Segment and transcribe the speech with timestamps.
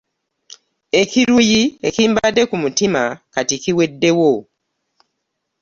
[1.01, 3.03] Ekiruyi ekimbadde ku mutima
[3.35, 4.31] kati kiweddewo.